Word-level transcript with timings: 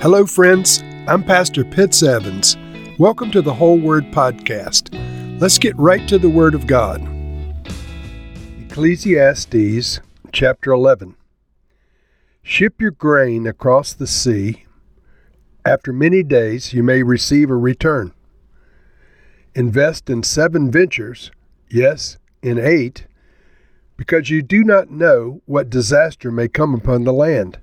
Hello, 0.00 0.24
friends. 0.24 0.82
I'm 1.06 1.22
Pastor 1.22 1.62
Pitts 1.62 2.02
Evans. 2.02 2.56
Welcome 2.98 3.30
to 3.32 3.42
the 3.42 3.52
Whole 3.52 3.78
Word 3.78 4.04
Podcast. 4.04 4.88
Let's 5.38 5.58
get 5.58 5.76
right 5.76 6.08
to 6.08 6.18
the 6.18 6.30
Word 6.30 6.54
of 6.54 6.66
God. 6.66 7.06
Ecclesiastes 8.58 10.00
chapter 10.32 10.72
11. 10.72 11.16
Ship 12.42 12.80
your 12.80 12.92
grain 12.92 13.46
across 13.46 13.92
the 13.92 14.06
sea. 14.06 14.64
After 15.66 15.92
many 15.92 16.22
days, 16.22 16.72
you 16.72 16.82
may 16.82 17.02
receive 17.02 17.50
a 17.50 17.54
return. 17.54 18.14
Invest 19.54 20.08
in 20.08 20.22
seven 20.22 20.70
ventures, 20.70 21.30
yes, 21.68 22.16
in 22.40 22.58
eight, 22.58 23.06
because 23.98 24.30
you 24.30 24.40
do 24.40 24.64
not 24.64 24.90
know 24.90 25.42
what 25.44 25.68
disaster 25.68 26.30
may 26.30 26.48
come 26.48 26.72
upon 26.72 27.04
the 27.04 27.12
land. 27.12 27.58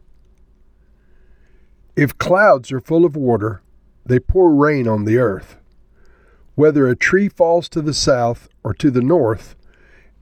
If 1.97 2.19
clouds 2.19 2.71
are 2.71 2.79
full 2.79 3.05
of 3.05 3.15
water, 3.15 3.63
they 4.05 4.19
pour 4.19 4.53
rain 4.53 4.87
on 4.87 5.05
the 5.05 5.17
earth. 5.17 5.57
Whether 6.53 6.87
a 6.87 6.95
tree 6.95 7.27
falls 7.27 7.67
to 7.69 7.81
the 7.81 7.93
south 7.93 8.49
or 8.63 8.75
to 8.75 8.91
the 8.91 9.01
north, 9.01 9.55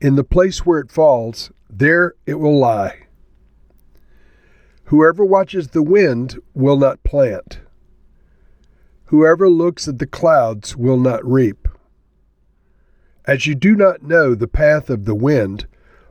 in 0.00 0.16
the 0.16 0.24
place 0.24 0.64
where 0.64 0.80
it 0.80 0.90
falls, 0.90 1.52
there 1.68 2.14
it 2.24 2.36
will 2.36 2.58
lie. 2.58 3.08
Whoever 4.84 5.22
watches 5.22 5.68
the 5.68 5.82
wind 5.82 6.38
will 6.54 6.78
not 6.78 7.04
plant. 7.04 7.60
Whoever 9.06 9.50
looks 9.50 9.86
at 9.86 9.98
the 9.98 10.06
clouds 10.06 10.78
will 10.78 10.98
not 10.98 11.30
reap. 11.30 11.68
As 13.26 13.46
you 13.46 13.54
do 13.54 13.76
not 13.76 14.02
know 14.02 14.34
the 14.34 14.48
path 14.48 14.88
of 14.88 15.04
the 15.04 15.14
wind, 15.14 15.66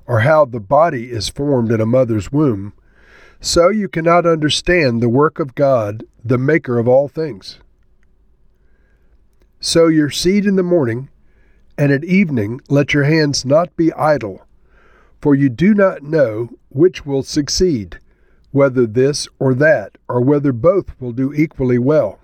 or 0.06 0.20
how 0.20 0.46
the 0.46 0.60
body 0.60 1.10
is 1.10 1.28
formed 1.30 1.72
in 1.72 1.82
a 1.82 1.88
mother's 1.88 2.32
womb, 2.32 2.74
so 3.40 3.70
you 3.70 3.88
cannot 3.88 4.26
understand 4.26 5.02
the 5.02 5.10
work 5.10 5.40
of 5.40 5.56
God, 5.56 6.04
the 6.24 6.38
Maker 6.38 6.80
of 6.80 6.88
all 6.88 7.08
things. 7.08 7.60
Sow 9.60 9.88
your 9.88 10.10
seed 10.10 10.46
in 10.46 10.56
the 10.56 10.64
morning, 10.64 11.10
and 11.78 11.92
at 11.92 12.04
evening 12.04 12.62
let 12.70 12.94
your 12.94 13.04
hands 13.04 13.46
not 13.46 13.76
be 13.76 13.92
idle, 13.94 14.46
for 15.22 15.36
you 15.36 15.50
do 15.50 15.74
not 15.74 16.04
know 16.04 16.50
which 16.70 17.06
will 17.06 17.24
succeed, 17.24 18.00
whether 18.52 18.86
this 18.86 19.28
or 19.40 19.54
that, 19.54 19.98
or 20.08 20.22
whether 20.22 20.54
both 20.54 21.00
will 21.00 21.12
do 21.12 21.34
equally 21.34 21.80
well. 21.80 22.20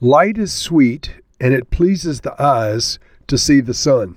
Light 0.00 0.38
is 0.38 0.52
sweet, 0.52 1.14
and 1.38 1.54
it 1.54 1.70
pleases 1.70 2.20
the 2.20 2.40
eyes 2.42 2.98
to 3.26 3.38
see 3.38 3.60
the 3.60 3.74
sun. 3.74 4.16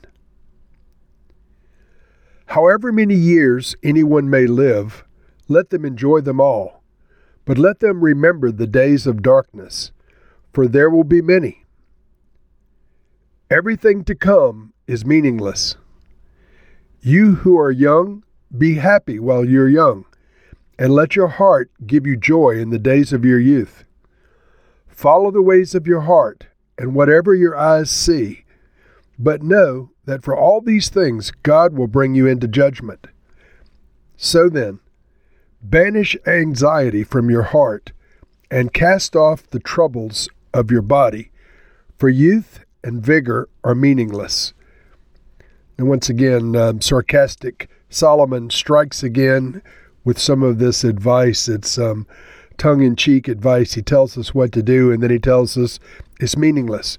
However 2.54 2.92
many 2.92 3.16
years 3.16 3.76
anyone 3.82 4.30
may 4.30 4.46
live, 4.46 5.04
let 5.48 5.72
them 5.72 5.84
enjoy 5.84 6.22
them 6.22 6.40
all. 6.40 6.84
But 7.46 7.58
let 7.58 7.80
them 7.80 8.04
remember 8.04 8.52
the 8.52 8.68
days 8.68 9.08
of 9.08 9.23
darkness, 9.23 9.92
for 10.54 10.68
there 10.68 10.92
will 10.92 11.04
be 11.04 11.20
many. 11.20 11.66
Everything 13.50 14.04
to 14.04 14.14
come 14.14 14.74
is 14.86 15.04
meaningless. 15.04 15.78
You 17.02 17.38
who 17.38 17.58
are 17.58 17.72
young, 17.72 18.24
be 18.56 18.76
happy 18.76 19.18
while 19.18 19.44
you're 19.44 19.68
young, 19.68 20.06
and 20.78 20.94
let 20.94 21.16
your 21.16 21.30
heart 21.30 21.72
give 21.88 22.06
you 22.06 22.16
joy 22.16 22.52
in 22.52 22.70
the 22.70 22.78
days 22.78 23.12
of 23.12 23.26
your 23.26 23.40
youth. 23.40 23.84
Follow 24.88 25.31
the 25.31 25.42
ways 25.42 25.74
of 25.74 25.88
your 25.88 26.02
heart, 26.02 26.46
and 26.78 26.94
whatever 26.94 27.34
your 27.34 27.58
eyes 27.58 27.90
see, 27.90 28.42
but 29.17 29.44
know 29.44 29.92
that 30.06 30.23
for 30.23 30.38
all 30.38 30.61
these 30.61 30.89
things 30.89 31.31
God 31.44 31.73
will 31.73 31.88
bring 31.88 32.16
you 32.16 32.28
into 32.28 32.47
judgment. 32.47 33.08
So 34.17 34.50
then, 34.50 34.80
banish 35.61 36.16
anxiety 36.25 37.03
from 37.03 37.30
your 37.30 37.44
heart 37.44 37.91
and 38.52 38.73
cast 38.73 39.16
off 39.16 39.50
the 39.50 39.59
troubles 39.59 40.30
of 40.53 40.69
your 40.69 40.81
body, 40.81 41.31
for 41.97 42.09
youth 42.09 42.64
and 42.84 43.03
vigor 43.03 43.50
are 43.64 43.75
meaningless. 43.75 44.53
And 45.78 45.90
once 45.90 46.09
again, 46.09 46.56
um, 46.56 46.81
sarcastic 46.81 47.69
Solomon 47.90 48.50
strikes 48.50 49.03
again 49.03 49.62
with 50.03 50.19
some 50.19 50.44
of 50.44 50.59
this 50.59 50.84
advice. 50.84 51.47
It's 51.47 51.78
um, 51.78 52.06
tongue 52.57 52.84
in 52.84 52.95
cheek 52.95 53.28
advice. 53.28 53.74
He 53.74 53.81
tells 53.81 54.18
us 54.18 54.34
what 54.34 54.51
to 54.51 54.62
do, 54.62 54.91
and 54.91 55.01
then 55.01 55.09
he 55.09 55.19
tells 55.19 55.57
us 55.57 55.80
it's 56.19 56.38
meaningless. 56.38 56.97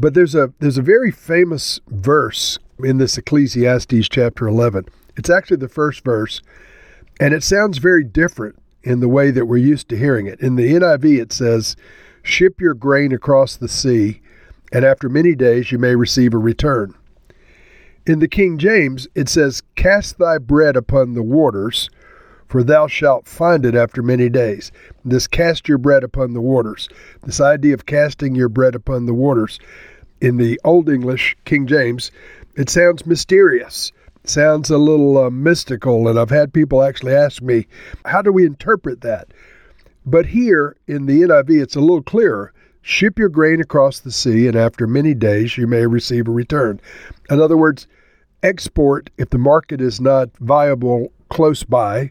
But 0.00 0.14
there's 0.14 0.34
a 0.34 0.54
there's 0.60 0.78
a 0.78 0.82
very 0.82 1.10
famous 1.10 1.78
verse 1.88 2.58
in 2.82 2.96
this 2.96 3.18
Ecclesiastes 3.18 4.08
chapter 4.08 4.48
11. 4.48 4.86
It's 5.14 5.28
actually 5.28 5.58
the 5.58 5.68
first 5.68 6.02
verse, 6.02 6.40
and 7.20 7.34
it 7.34 7.42
sounds 7.42 7.76
very 7.76 8.02
different 8.02 8.56
in 8.82 9.00
the 9.00 9.08
way 9.10 9.30
that 9.30 9.44
we're 9.44 9.58
used 9.58 9.90
to 9.90 9.98
hearing 9.98 10.26
it. 10.26 10.40
In 10.40 10.56
the 10.56 10.72
NIV, 10.72 11.20
it 11.20 11.34
says, 11.34 11.76
"Ship 12.22 12.58
your 12.58 12.72
grain 12.72 13.12
across 13.12 13.56
the 13.56 13.68
sea, 13.68 14.22
and 14.72 14.86
after 14.86 15.10
many 15.10 15.34
days 15.34 15.70
you 15.70 15.78
may 15.78 15.94
receive 15.94 16.32
a 16.32 16.38
return." 16.38 16.94
In 18.06 18.20
the 18.20 18.28
King 18.28 18.56
James, 18.56 19.06
it 19.14 19.28
says, 19.28 19.62
"Cast 19.76 20.18
thy 20.18 20.38
bread 20.38 20.76
upon 20.76 21.12
the 21.12 21.22
waters." 21.22 21.90
For 22.50 22.64
thou 22.64 22.88
shalt 22.88 23.28
find 23.28 23.64
it 23.64 23.76
after 23.76 24.02
many 24.02 24.28
days. 24.28 24.72
This 25.04 25.28
cast 25.28 25.68
your 25.68 25.78
bread 25.78 26.02
upon 26.02 26.34
the 26.34 26.40
waters. 26.40 26.88
This 27.22 27.40
idea 27.40 27.74
of 27.74 27.86
casting 27.86 28.34
your 28.34 28.48
bread 28.48 28.74
upon 28.74 29.06
the 29.06 29.14
waters 29.14 29.60
in 30.20 30.36
the 30.36 30.60
Old 30.64 30.88
English, 30.88 31.36
King 31.44 31.68
James, 31.68 32.10
it 32.56 32.68
sounds 32.68 33.06
mysterious. 33.06 33.92
sounds 34.24 34.68
a 34.68 34.78
little 34.78 35.16
uh, 35.16 35.30
mystical, 35.30 36.08
and 36.08 36.18
I've 36.18 36.30
had 36.30 36.52
people 36.52 36.82
actually 36.82 37.14
ask 37.14 37.40
me, 37.40 37.66
how 38.04 38.20
do 38.20 38.32
we 38.32 38.44
interpret 38.44 39.00
that? 39.02 39.28
But 40.04 40.26
here 40.26 40.76
in 40.88 41.06
the 41.06 41.22
NIV, 41.22 41.62
it's 41.62 41.76
a 41.76 41.80
little 41.80 42.02
clearer. 42.02 42.52
Ship 42.82 43.16
your 43.16 43.28
grain 43.28 43.60
across 43.60 44.00
the 44.00 44.10
sea, 44.10 44.48
and 44.48 44.56
after 44.56 44.88
many 44.88 45.14
days 45.14 45.56
you 45.56 45.68
may 45.68 45.86
receive 45.86 46.26
a 46.26 46.32
return. 46.32 46.80
In 47.30 47.40
other 47.40 47.56
words, 47.56 47.86
export 48.42 49.08
if 49.18 49.30
the 49.30 49.38
market 49.38 49.80
is 49.80 50.00
not 50.00 50.36
viable 50.38 51.12
close 51.30 51.62
by, 51.62 52.10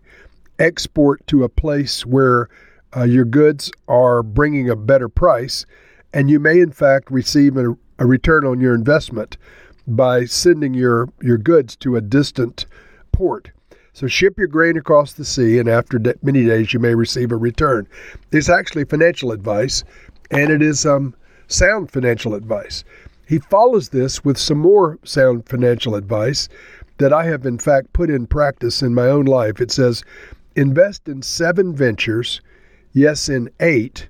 export 0.60 1.26
to 1.28 1.44
a 1.44 1.50
place 1.50 2.06
where 2.06 2.50
uh, 2.96 3.04
your 3.04 3.26
goods 3.26 3.72
are 3.88 4.22
bringing 4.24 4.70
a 4.70 4.76
better 4.76 5.10
price, 5.10 5.66
and 6.14 6.30
you 6.30 6.40
may 6.40 6.60
in 6.60 6.72
fact 6.72 7.12
receive 7.12 7.58
a, 7.58 7.76
a 8.00 8.06
return 8.06 8.46
on 8.46 8.60
your 8.60 8.76
investment 8.76 9.38
by 9.88 10.26
sending 10.26 10.74
your, 10.74 11.10
your 11.22 11.38
goods 11.38 11.76
to 11.78 11.96
a 11.96 12.02
distant 12.02 12.66
port. 13.12 13.52
So 13.94 14.08
ship 14.08 14.38
your 14.38 14.48
grain 14.48 14.78
across 14.78 15.14
the 15.14 15.26
sea, 15.26 15.60
and 15.60 15.68
after 15.68 16.00
de- 16.00 16.16
many 16.22 16.46
days 16.46 16.74
you 16.74 16.80
may 16.80 16.96
receive 16.96 17.32
a 17.32 17.38
return. 17.38 17.88
It's 18.32 18.50
actually 18.50 18.86
financial 18.86 19.32
advice, 19.32 19.84
and 20.32 20.52
it 20.52 20.62
is 20.62 20.86
um, 20.86 21.16
sound 21.48 21.92
financial 21.92 22.34
advice. 22.34 22.84
He 23.28 23.40
follows 23.40 23.90
this 23.90 24.24
with 24.24 24.38
some 24.38 24.60
more 24.60 24.98
sound 25.04 25.48
financial 25.48 25.96
advice 25.96 26.50
that 26.98 27.14
I 27.14 27.26
have 27.26 27.46
in 27.46 27.60
fact 27.60 27.94
put 27.94 28.10
in 28.10 28.28
practice 28.28 28.82
in 28.82 28.94
my 28.94 29.08
own 29.08 29.26
life. 29.26 29.62
It 29.62 29.72
says, 29.72 30.04
invest 30.60 31.08
in 31.08 31.22
seven 31.22 31.74
ventures, 31.74 32.42
yes, 32.92 33.30
in 33.30 33.50
eight, 33.60 34.10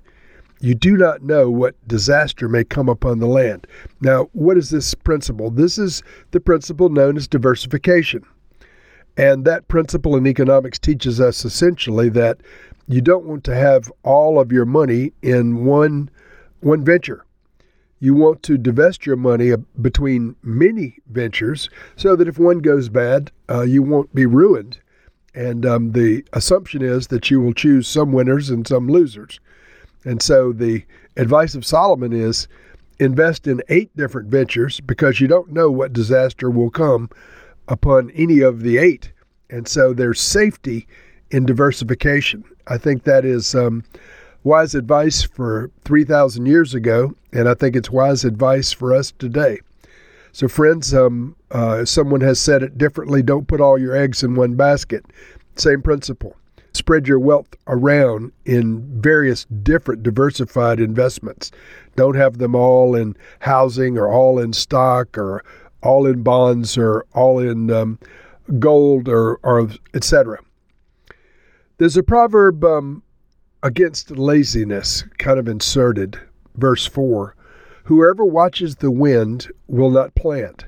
you 0.60 0.74
do 0.74 0.96
not 0.96 1.22
know 1.22 1.48
what 1.50 1.76
disaster 1.86 2.48
may 2.48 2.64
come 2.64 2.88
upon 2.88 3.18
the 3.18 3.26
land. 3.26 3.66
Now, 4.00 4.28
what 4.32 4.58
is 4.58 4.70
this 4.70 4.94
principle? 4.94 5.50
This 5.50 5.78
is 5.78 6.02
the 6.32 6.40
principle 6.40 6.88
known 6.88 7.16
as 7.16 7.28
diversification. 7.28 8.24
And 9.16 9.44
that 9.44 9.68
principle 9.68 10.16
in 10.16 10.26
economics 10.26 10.78
teaches 10.78 11.20
us 11.20 11.44
essentially 11.44 12.08
that 12.10 12.40
you 12.88 13.00
don't 13.00 13.24
want 13.24 13.44
to 13.44 13.54
have 13.54 13.90
all 14.02 14.40
of 14.40 14.52
your 14.52 14.66
money 14.66 15.12
in 15.22 15.64
one 15.64 16.10
one 16.60 16.84
venture. 16.84 17.24
You 18.00 18.14
want 18.14 18.42
to 18.44 18.58
divest 18.58 19.06
your 19.06 19.16
money 19.16 19.52
between 19.80 20.36
many 20.42 20.98
ventures 21.10 21.70
so 21.96 22.16
that 22.16 22.28
if 22.28 22.38
one 22.38 22.58
goes 22.58 22.88
bad, 22.88 23.30
uh, 23.48 23.62
you 23.62 23.82
won't 23.82 24.14
be 24.14 24.26
ruined. 24.26 24.78
And 25.34 25.64
um, 25.64 25.92
the 25.92 26.24
assumption 26.32 26.82
is 26.82 27.06
that 27.08 27.30
you 27.30 27.40
will 27.40 27.54
choose 27.54 27.86
some 27.86 28.12
winners 28.12 28.50
and 28.50 28.66
some 28.66 28.88
losers. 28.88 29.40
And 30.04 30.22
so 30.22 30.52
the 30.52 30.84
advice 31.16 31.54
of 31.54 31.64
Solomon 31.64 32.12
is 32.12 32.48
invest 32.98 33.46
in 33.46 33.62
eight 33.68 33.94
different 33.96 34.28
ventures 34.28 34.80
because 34.80 35.20
you 35.20 35.28
don't 35.28 35.52
know 35.52 35.70
what 35.70 35.92
disaster 35.92 36.50
will 36.50 36.70
come 36.70 37.08
upon 37.68 38.10
any 38.10 38.40
of 38.40 38.60
the 38.60 38.78
eight. 38.78 39.12
And 39.48 39.66
so 39.66 39.92
there's 39.92 40.20
safety 40.20 40.86
in 41.30 41.46
diversification. 41.46 42.44
I 42.66 42.78
think 42.78 43.04
that 43.04 43.24
is 43.24 43.54
um, 43.54 43.84
wise 44.44 44.74
advice 44.74 45.22
for 45.22 45.70
3,000 45.84 46.46
years 46.46 46.74
ago, 46.74 47.14
and 47.32 47.48
I 47.48 47.54
think 47.54 47.76
it's 47.76 47.90
wise 47.90 48.24
advice 48.24 48.72
for 48.72 48.94
us 48.94 49.12
today. 49.18 49.60
So, 50.32 50.48
friends, 50.48 50.94
um, 50.94 51.36
uh, 51.50 51.84
someone 51.84 52.20
has 52.20 52.40
said 52.40 52.62
it 52.62 52.78
differently 52.78 53.22
don't 53.22 53.48
put 53.48 53.60
all 53.60 53.78
your 53.78 53.96
eggs 53.96 54.22
in 54.22 54.36
one 54.36 54.54
basket. 54.54 55.04
Same 55.56 55.82
principle. 55.82 56.36
Spread 56.72 57.08
your 57.08 57.18
wealth 57.18 57.48
around 57.66 58.32
in 58.44 59.00
various 59.00 59.44
different 59.46 60.04
diversified 60.04 60.78
investments. 60.78 61.50
Don't 61.96 62.14
have 62.14 62.38
them 62.38 62.54
all 62.54 62.94
in 62.94 63.16
housing 63.40 63.98
or 63.98 64.08
all 64.08 64.38
in 64.38 64.52
stock 64.52 65.18
or 65.18 65.44
all 65.82 66.06
in 66.06 66.22
bonds 66.22 66.78
or 66.78 67.04
all 67.12 67.40
in 67.40 67.70
um, 67.72 67.98
gold 68.60 69.08
or, 69.08 69.40
or 69.42 69.68
etc. 69.94 70.38
There's 71.78 71.96
a 71.96 72.04
proverb 72.04 72.64
um, 72.64 73.02
against 73.64 74.12
laziness, 74.12 75.02
kind 75.18 75.40
of 75.40 75.48
inserted, 75.48 76.20
verse 76.54 76.86
4 76.86 77.34
Whoever 77.84 78.24
watches 78.24 78.76
the 78.76 78.90
wind 78.90 79.48
will 79.66 79.90
not 79.90 80.14
plant, 80.14 80.66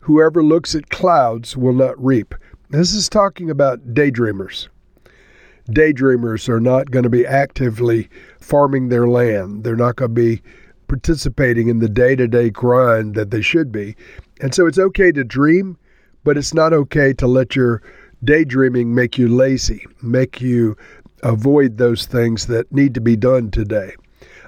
whoever 0.00 0.42
looks 0.42 0.74
at 0.74 0.90
clouds 0.90 1.56
will 1.56 1.72
not 1.74 2.02
reap. 2.02 2.34
This 2.70 2.94
is 2.94 3.08
talking 3.08 3.50
about 3.50 3.94
daydreamers. 3.94 4.68
Daydreamers 5.70 6.48
are 6.48 6.60
not 6.60 6.90
going 6.90 7.02
to 7.02 7.10
be 7.10 7.26
actively 7.26 8.08
farming 8.40 8.88
their 8.88 9.06
land. 9.06 9.64
They're 9.64 9.76
not 9.76 9.96
going 9.96 10.14
to 10.14 10.20
be 10.20 10.42
participating 10.88 11.68
in 11.68 11.78
the 11.78 11.88
day 11.88 12.16
to 12.16 12.26
day 12.26 12.48
grind 12.48 13.14
that 13.14 13.30
they 13.30 13.42
should 13.42 13.70
be. 13.70 13.94
And 14.40 14.54
so 14.54 14.66
it's 14.66 14.78
okay 14.78 15.12
to 15.12 15.24
dream, 15.24 15.76
but 16.24 16.38
it's 16.38 16.54
not 16.54 16.72
okay 16.72 17.12
to 17.14 17.26
let 17.26 17.54
your 17.54 17.82
daydreaming 18.24 18.94
make 18.94 19.18
you 19.18 19.28
lazy, 19.28 19.86
make 20.02 20.40
you 20.40 20.76
avoid 21.22 21.76
those 21.76 22.06
things 22.06 22.46
that 22.46 22.72
need 22.72 22.94
to 22.94 23.00
be 23.00 23.16
done 23.16 23.50
today. 23.50 23.94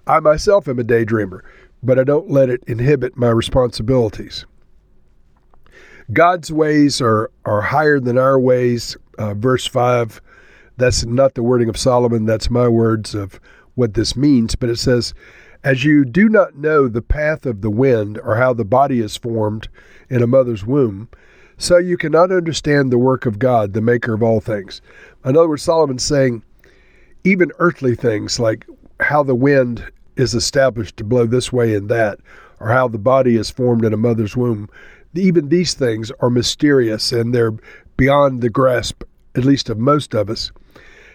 I 0.06 0.20
myself 0.20 0.66
am 0.66 0.78
a 0.78 0.84
daydreamer, 0.84 1.42
but 1.82 1.98
I 1.98 2.04
don't 2.04 2.30
let 2.30 2.50
it 2.50 2.62
inhibit 2.66 3.16
my 3.16 3.30
responsibilities. 3.30 4.44
God's 6.12 6.52
ways 6.52 7.00
are, 7.00 7.30
are 7.44 7.60
higher 7.60 8.00
than 8.00 8.18
our 8.18 8.38
ways. 8.38 8.96
Uh, 9.18 9.34
verse 9.34 9.66
5, 9.66 10.20
that's 10.76 11.04
not 11.04 11.34
the 11.34 11.42
wording 11.42 11.68
of 11.68 11.76
Solomon, 11.76 12.24
that's 12.24 12.50
my 12.50 12.68
words 12.68 13.14
of 13.14 13.40
what 13.74 13.94
this 13.94 14.16
means, 14.16 14.54
but 14.54 14.68
it 14.68 14.78
says, 14.78 15.14
As 15.62 15.84
you 15.84 16.04
do 16.04 16.28
not 16.28 16.56
know 16.56 16.88
the 16.88 17.02
path 17.02 17.46
of 17.46 17.60
the 17.60 17.70
wind 17.70 18.18
or 18.18 18.36
how 18.36 18.52
the 18.52 18.64
body 18.64 19.00
is 19.00 19.16
formed 19.16 19.68
in 20.08 20.22
a 20.22 20.26
mother's 20.26 20.64
womb, 20.66 21.08
so 21.58 21.76
you 21.76 21.96
cannot 21.96 22.32
understand 22.32 22.90
the 22.90 22.98
work 22.98 23.26
of 23.26 23.38
God, 23.38 23.74
the 23.74 23.82
maker 23.82 24.14
of 24.14 24.22
all 24.22 24.40
things. 24.40 24.80
In 25.24 25.36
other 25.36 25.48
words, 25.48 25.62
Solomon's 25.62 26.02
saying, 26.02 26.42
even 27.24 27.52
earthly 27.58 27.94
things 27.94 28.40
like 28.40 28.66
how 29.00 29.22
the 29.22 29.34
wind 29.34 29.84
is 30.16 30.34
established 30.34 30.96
to 30.96 31.04
blow 31.04 31.26
this 31.26 31.52
way 31.52 31.74
and 31.74 31.88
that, 31.88 32.18
or 32.58 32.68
how 32.68 32.88
the 32.88 32.98
body 32.98 33.36
is 33.36 33.50
formed 33.50 33.84
in 33.84 33.92
a 33.92 33.98
mother's 33.98 34.36
womb, 34.36 34.68
even 35.14 35.48
these 35.48 35.74
things 35.74 36.12
are 36.20 36.30
mysterious 36.30 37.12
and 37.12 37.34
they're 37.34 37.54
beyond 37.96 38.40
the 38.40 38.50
grasp, 38.50 39.02
at 39.34 39.44
least 39.44 39.68
of 39.68 39.78
most 39.78 40.14
of 40.14 40.30
us. 40.30 40.52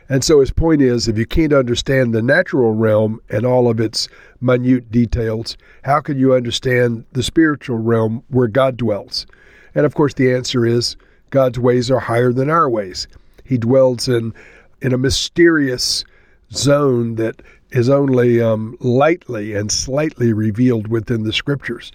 And 0.08 0.24
so 0.24 0.40
his 0.40 0.52
point 0.52 0.82
is 0.82 1.08
if 1.08 1.18
you 1.18 1.26
can't 1.26 1.54
understand 1.54 2.14
the 2.14 2.22
natural 2.22 2.74
realm 2.74 3.20
and 3.30 3.46
all 3.46 3.70
of 3.70 3.80
its 3.80 4.08
minute 4.40 4.92
details, 4.92 5.58
how 5.84 6.00
can 6.00 6.20
you 6.20 6.34
understand 6.34 7.06
the 7.14 7.24
spiritual 7.24 7.78
realm 7.78 8.24
where 8.30 8.48
God 8.48 8.78
dwells? 8.78 9.26
And 9.74 9.86
of 9.86 9.96
course, 9.96 10.14
the 10.14 10.32
answer 10.32 10.66
is 10.66 10.96
God's 11.32 11.58
ways 11.58 11.90
are 11.90 12.00
higher 12.00 12.32
than 12.32 12.50
our 12.50 12.70
ways. 12.70 13.08
He 13.44 13.58
dwells 13.58 14.08
in, 14.08 14.34
in 14.82 14.94
a 14.94 14.98
mysterious 14.98 16.06
zone 16.52 17.16
that 17.16 17.42
is 17.76 17.90
only 17.90 18.42
um, 18.42 18.78
lightly 18.80 19.54
and 19.54 19.70
slightly 19.70 20.32
revealed 20.32 20.88
within 20.88 21.24
the 21.24 21.34
scriptures. 21.34 21.92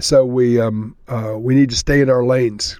So 0.00 0.26
we 0.26 0.60
um, 0.60 0.96
uh, 1.08 1.36
we 1.38 1.54
need 1.54 1.70
to 1.70 1.76
stay 1.76 2.00
in 2.00 2.10
our 2.10 2.24
lanes. 2.24 2.78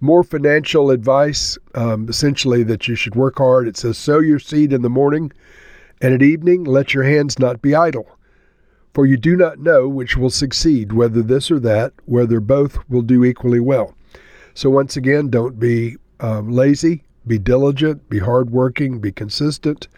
More 0.00 0.22
financial 0.22 0.90
advice, 0.90 1.58
um, 1.74 2.08
essentially 2.08 2.62
that 2.64 2.88
you 2.88 2.94
should 2.94 3.16
work 3.16 3.38
hard. 3.38 3.66
It 3.68 3.76
says, 3.76 3.98
"Sow 3.98 4.20
your 4.20 4.38
seed 4.38 4.72
in 4.72 4.82
the 4.82 4.88
morning, 4.88 5.32
and 6.00 6.14
at 6.14 6.22
evening 6.22 6.64
let 6.64 6.94
your 6.94 7.02
hands 7.02 7.38
not 7.38 7.60
be 7.60 7.74
idle, 7.74 8.06
for 8.94 9.04
you 9.04 9.16
do 9.16 9.36
not 9.36 9.58
know 9.58 9.88
which 9.88 10.16
will 10.16 10.30
succeed, 10.30 10.92
whether 10.92 11.22
this 11.22 11.50
or 11.50 11.58
that, 11.60 11.92
whether 12.06 12.40
both 12.40 12.78
will 12.88 13.02
do 13.02 13.24
equally 13.24 13.60
well." 13.60 13.94
So 14.54 14.70
once 14.70 14.96
again, 14.96 15.28
don't 15.28 15.58
be 15.58 15.96
um, 16.20 16.50
lazy. 16.50 17.02
Be 17.26 17.38
diligent. 17.38 18.08
Be 18.08 18.20
hardworking. 18.20 19.00
Be 19.00 19.12
consistent. 19.12 19.88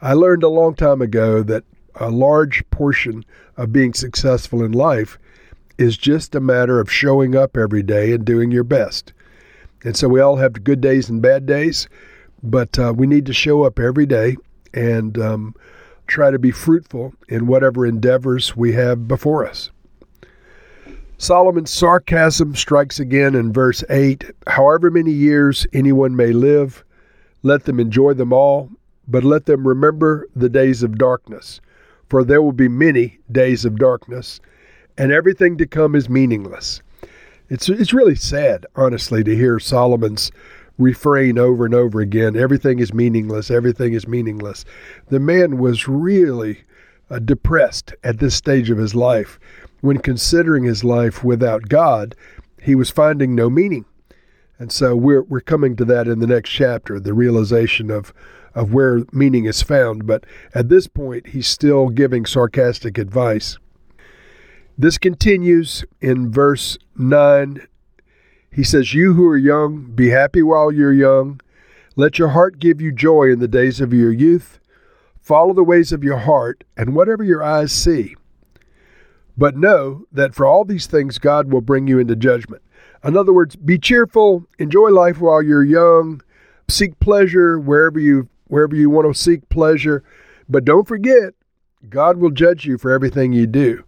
I 0.00 0.12
learned 0.12 0.44
a 0.44 0.48
long 0.48 0.74
time 0.74 1.02
ago 1.02 1.42
that 1.42 1.64
a 1.96 2.10
large 2.10 2.68
portion 2.70 3.24
of 3.56 3.72
being 3.72 3.92
successful 3.92 4.62
in 4.62 4.72
life 4.72 5.18
is 5.78 5.96
just 5.96 6.34
a 6.34 6.40
matter 6.40 6.80
of 6.80 6.90
showing 6.90 7.34
up 7.34 7.56
every 7.56 7.82
day 7.82 8.12
and 8.12 8.24
doing 8.24 8.50
your 8.50 8.64
best. 8.64 9.12
And 9.84 9.96
so 9.96 10.08
we 10.08 10.20
all 10.20 10.36
have 10.36 10.64
good 10.64 10.80
days 10.80 11.08
and 11.08 11.22
bad 11.22 11.46
days, 11.46 11.88
but 12.42 12.78
uh, 12.78 12.92
we 12.96 13.06
need 13.06 13.26
to 13.26 13.32
show 13.32 13.62
up 13.62 13.78
every 13.78 14.06
day 14.06 14.36
and 14.74 15.18
um, 15.18 15.54
try 16.06 16.30
to 16.30 16.38
be 16.38 16.50
fruitful 16.50 17.14
in 17.28 17.46
whatever 17.46 17.86
endeavors 17.86 18.56
we 18.56 18.72
have 18.72 19.08
before 19.08 19.46
us. 19.46 19.70
Solomon's 21.16 21.70
sarcasm 21.70 22.54
strikes 22.54 23.00
again 23.00 23.34
in 23.34 23.52
verse 23.52 23.82
8 23.90 24.24
However 24.46 24.90
many 24.90 25.10
years 25.10 25.66
anyone 25.72 26.14
may 26.14 26.32
live, 26.32 26.84
let 27.42 27.64
them 27.64 27.80
enjoy 27.80 28.14
them 28.14 28.32
all, 28.32 28.70
but 29.08 29.24
let 29.24 29.46
them 29.46 29.66
remember 29.66 30.28
the 30.36 30.48
days 30.48 30.82
of 30.82 30.98
darkness, 30.98 31.60
for 32.08 32.22
there 32.22 32.42
will 32.42 32.52
be 32.52 32.68
many 32.68 33.18
days 33.32 33.64
of 33.64 33.78
darkness, 33.78 34.40
and 34.96 35.10
everything 35.10 35.56
to 35.56 35.66
come 35.66 35.94
is 35.94 36.08
meaningless. 36.08 36.82
It's, 37.48 37.68
it's 37.68 37.94
really 37.94 38.14
sad, 38.14 38.66
honestly, 38.76 39.24
to 39.24 39.34
hear 39.34 39.58
Solomon's 39.58 40.30
refrain 40.76 41.38
over 41.38 41.64
and 41.64 41.74
over 41.74 42.00
again 42.00 42.36
everything 42.36 42.78
is 42.78 42.94
meaningless, 42.94 43.50
everything 43.50 43.94
is 43.94 44.06
meaningless. 44.06 44.64
The 45.08 45.18
man 45.18 45.58
was 45.58 45.88
really 45.88 46.60
uh, 47.10 47.18
depressed 47.18 47.94
at 48.04 48.18
this 48.18 48.36
stage 48.36 48.70
of 48.70 48.78
his 48.78 48.94
life. 48.94 49.38
When 49.80 49.98
considering 49.98 50.64
his 50.64 50.84
life 50.84 51.24
without 51.24 51.68
God, 51.68 52.14
he 52.62 52.74
was 52.74 52.90
finding 52.90 53.34
no 53.34 53.48
meaning. 53.48 53.84
And 54.58 54.72
so 54.72 54.96
we're, 54.96 55.22
we're 55.22 55.40
coming 55.40 55.76
to 55.76 55.84
that 55.84 56.08
in 56.08 56.18
the 56.18 56.26
next 56.26 56.50
chapter, 56.50 56.98
the 56.98 57.14
realization 57.14 57.90
of 57.90 58.12
of 58.54 58.72
where 58.72 59.04
meaning 59.12 59.44
is 59.44 59.62
found, 59.62 60.04
but 60.04 60.24
at 60.52 60.68
this 60.68 60.88
point, 60.88 61.28
he's 61.28 61.46
still 61.46 61.90
giving 61.90 62.26
sarcastic 62.26 62.98
advice. 62.98 63.56
This 64.76 64.98
continues 64.98 65.84
in 66.00 66.32
verse 66.32 66.76
9. 66.96 67.66
He 68.50 68.64
says, 68.64 68.94
You 68.94 69.14
who 69.14 69.26
are 69.28 69.36
young, 69.36 69.92
be 69.94 70.08
happy 70.10 70.42
while 70.42 70.72
you're 70.72 70.92
young. 70.92 71.40
Let 71.94 72.18
your 72.18 72.28
heart 72.28 72.58
give 72.58 72.80
you 72.80 72.92
joy 72.92 73.30
in 73.30 73.38
the 73.38 73.48
days 73.48 73.80
of 73.80 73.92
your 73.92 74.12
youth. 74.12 74.58
Follow 75.20 75.54
the 75.54 75.64
ways 75.64 75.92
of 75.92 76.02
your 76.02 76.18
heart 76.18 76.64
and 76.76 76.94
whatever 76.94 77.22
your 77.22 77.42
eyes 77.42 77.70
see. 77.70 78.16
But 79.36 79.56
know 79.56 80.06
that 80.10 80.34
for 80.34 80.46
all 80.46 80.64
these 80.64 80.86
things, 80.86 81.18
God 81.18 81.52
will 81.52 81.60
bring 81.60 81.86
you 81.86 81.98
into 82.00 82.16
judgment. 82.16 82.62
In 83.04 83.16
other 83.16 83.32
words, 83.32 83.56
be 83.56 83.78
cheerful, 83.78 84.44
enjoy 84.58 84.88
life 84.88 85.20
while 85.20 85.42
you're 85.42 85.64
young, 85.64 86.20
seek 86.68 86.98
pleasure 87.00 87.58
wherever 87.58 87.98
you 87.98 88.28
wherever 88.48 88.74
you 88.74 88.90
want 88.90 89.06
to 89.06 89.18
seek 89.18 89.48
pleasure. 89.50 90.02
But 90.48 90.64
don't 90.64 90.88
forget, 90.88 91.34
God 91.88 92.16
will 92.16 92.30
judge 92.30 92.64
you 92.64 92.78
for 92.78 92.90
everything 92.90 93.32
you 93.32 93.46
do. 93.46 93.84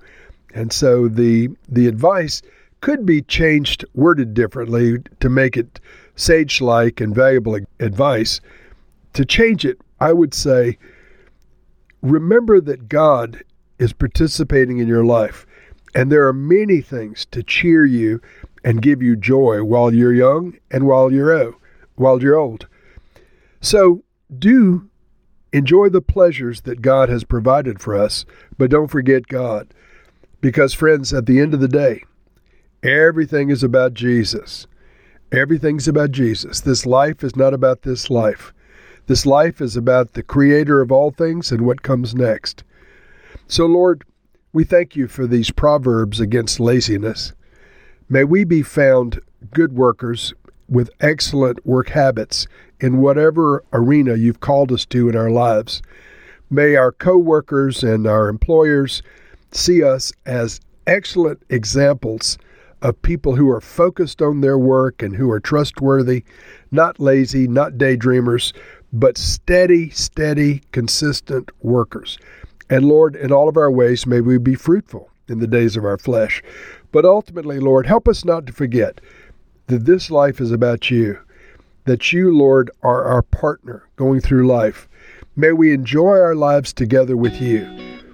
And 0.55 0.73
so 0.73 1.09
the 1.09 1.49
the 1.69 1.87
advice 1.87 2.43
could 2.81 3.05
be 3.05 3.23
changed, 3.23 3.85
worded 3.95 4.33
differently 4.35 4.99
to 5.21 5.29
make 5.29 5.57
it 5.57 5.81
sage 6.17 6.61
like 6.61 7.01
and 7.01 7.15
valuable 7.15 7.59
advice. 7.79 8.41
To 9.15 9.25
change 9.25 9.65
it, 9.65 9.79
I 9.99 10.13
would 10.13 10.33
say, 10.33 10.79
remember 12.03 12.61
that 12.61 12.89
God 12.89 13.43
is 13.79 13.93
participating 13.93 14.79
in 14.79 14.89
your 14.89 15.05
life. 15.05 15.47
And 15.95 16.13
there 16.13 16.27
are 16.29 16.33
many 16.33 16.81
things 16.81 17.27
to 17.33 17.43
cheer 17.43 17.85
you 17.85 18.21
and 18.65 18.83
give 18.83 19.03
you 19.03 19.17
joy 19.17 19.63
while 19.63 19.93
you're 19.93 20.15
young 20.15 20.57
and 20.71 20.87
while 20.87 21.13
you're 21.13 21.33
old, 21.33 21.55
while 21.97 22.23
you're 22.23 22.37
old. 22.37 22.67
So 23.61 24.03
do 24.39 24.89
enjoy 25.53 25.89
the 25.89 26.01
pleasures 26.01 26.63
that 26.63 26.83
God 26.83 27.09
has 27.09 27.25
provided 27.25 27.81
for 27.81 27.97
us, 27.97 28.25
but 28.57 28.71
don't 28.71 28.89
forget 28.89 29.27
God. 29.27 29.73
Because, 30.41 30.73
friends, 30.73 31.13
at 31.13 31.27
the 31.27 31.41
end 31.41 31.53
of 31.53 31.61
the 31.61 31.69
day, 31.69 32.05
everything 32.83 33.51
is 33.51 33.63
about 33.63 33.95
Jesus. 33.95 34.67
Everything's 35.33 35.87
about 35.87 36.13
Jesus. 36.13 36.61
This 36.61 36.87
life 36.87 37.23
is 37.23 37.37
not 37.37 37.53
about 37.53 37.83
this 37.83 38.11
life. 38.11 38.53
This 39.07 39.27
life 39.27 39.61
is 39.61 39.77
about 39.77 40.15
the 40.15 40.23
Creator 40.23 40.81
of 40.81 40.91
all 40.91 41.11
things 41.11 41.53
and 41.53 41.63
what 41.63 41.83
comes 41.83 42.15
next. 42.15 42.65
So, 43.47 43.67
Lord, 43.67 44.05
we 44.53 44.65
thank 44.65 44.97
you 44.97 45.09
for 45.09 45.27
these 45.27 45.51
proverbs 45.51 46.21
against 46.21 46.59
laziness. 46.59 47.33
May 48.13 48.25
we 48.25 48.43
be 48.43 48.63
found 48.63 49.21
good 49.55 49.73
workers 49.73 50.35
with 50.69 50.91
excellent 50.99 51.65
work 51.65 51.91
habits 51.91 52.49
in 52.81 53.01
whatever 53.01 53.63
arena 53.73 54.17
you've 54.17 54.41
called 54.41 54.73
us 54.73 54.85
to 54.87 55.09
in 55.09 55.15
our 55.15 55.31
lives. 55.31 55.81
May 56.51 56.75
our 56.75 56.91
coworkers 56.91 57.85
and 57.85 58.09
our 58.09 58.29
employers 58.29 59.01
see 59.53 59.85
us 59.85 60.13
as 60.27 60.61
excellent 60.89 61.41
examples 61.51 62.37
of 62.83 63.01
people 63.03 63.37
who 63.37 63.49
are 63.49 63.61
focused 63.61 64.21
on 64.21 64.41
their 64.41 64.59
work 64.59 65.03
and 65.03 65.15
who 65.15 65.31
are 65.31 65.39
trustworthy, 65.39 66.25
not 66.73 66.99
lazy, 66.99 67.47
not 67.47 67.75
daydreamers, 67.75 68.53
but 68.93 69.19
steady, 69.19 69.89
steady, 69.91 70.63
consistent 70.73 71.49
workers. 71.63 72.19
And 72.69 72.87
Lord, 72.87 73.15
in 73.15 73.31
all 73.31 73.49
of 73.49 73.57
our 73.57 73.71
ways, 73.71 74.05
may 74.05 74.21
we 74.21 74.39
be 74.39 74.57
fruitful 74.57 75.11
in 75.29 75.39
the 75.39 75.47
days 75.47 75.77
of 75.77 75.85
our 75.85 75.97
flesh. 75.97 76.43
But 76.93 77.05
ultimately, 77.05 77.61
Lord, 77.61 77.87
help 77.87 78.09
us 78.09 78.25
not 78.25 78.47
to 78.47 78.53
forget 78.53 79.01
that 79.69 79.85
this 79.85 80.11
life 80.11 80.41
is 80.41 80.51
about 80.51 80.91
you 80.91 81.19
that 81.85 82.13
you, 82.13 82.37
Lord, 82.37 82.71
are 82.83 83.05
our 83.05 83.23
partner 83.23 83.89
going 83.97 84.21
through 84.21 84.47
life. 84.47 84.89
May 85.37 85.53
we 85.53 85.73
enjoy 85.73 86.19
our 86.19 86.35
lives 86.35 86.73
together 86.73 87.17
with 87.17 87.41
you 87.41 87.65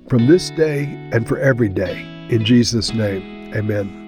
from 0.09 0.27
this 0.27 0.51
day 0.51 0.85
and 1.13 1.27
for 1.27 1.39
every 1.39 1.69
day. 1.69 2.03
In 2.31 2.45
Jesus' 2.45 2.93
name, 2.95 3.55
amen. 3.55 4.03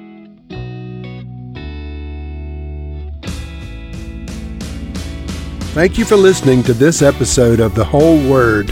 Thank 5.72 5.98
you 5.98 6.04
for 6.04 6.16
listening 6.16 6.62
to 6.64 6.72
this 6.72 7.02
episode 7.02 7.60
of 7.60 7.74
The 7.74 7.84
Whole 7.84 8.18
Word. 8.28 8.70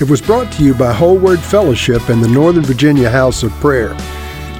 It 0.00 0.08
was 0.08 0.22
brought 0.22 0.52
to 0.52 0.62
you 0.62 0.74
by 0.74 0.92
Whole 0.92 1.18
Word 1.18 1.40
Fellowship 1.40 2.08
and 2.08 2.22
the 2.22 2.28
Northern 2.28 2.62
Virginia 2.62 3.10
House 3.10 3.42
of 3.42 3.50
Prayer. 3.54 3.96